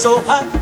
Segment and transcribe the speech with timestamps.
[0.00, 0.59] 手拍。